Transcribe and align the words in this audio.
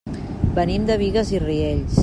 Venim 0.59 0.87
de 0.89 0.97
Bigues 1.03 1.33
i 1.37 1.45
Riells. 1.47 1.97